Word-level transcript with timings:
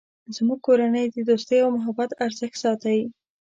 زموږ 0.35 0.59
کورنۍ 0.67 1.05
د 1.09 1.17
دوستۍ 1.29 1.57
او 1.63 1.69
محبت 1.77 2.09
ارزښت 2.25 2.55
ساتی 2.63 2.99